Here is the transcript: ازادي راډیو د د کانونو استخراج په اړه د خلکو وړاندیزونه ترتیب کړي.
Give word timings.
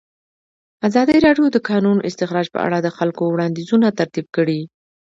ازادي 0.87 1.17
راډیو 1.25 1.45
د 1.51 1.53
د 1.55 1.57
کانونو 1.69 2.05
استخراج 2.09 2.47
په 2.53 2.59
اړه 2.65 2.77
د 2.81 2.87
خلکو 2.97 3.23
وړاندیزونه 3.29 3.87
ترتیب 3.99 4.25
کړي. 4.35 4.61